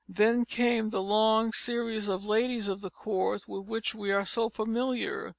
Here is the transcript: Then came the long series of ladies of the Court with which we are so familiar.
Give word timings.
Then 0.09 0.45
came 0.45 0.89
the 0.89 0.99
long 0.99 1.51
series 1.51 2.07
of 2.07 2.25
ladies 2.25 2.67
of 2.67 2.81
the 2.81 2.89
Court 2.89 3.47
with 3.47 3.67
which 3.67 3.93
we 3.93 4.11
are 4.11 4.25
so 4.25 4.49
familiar. 4.49 5.29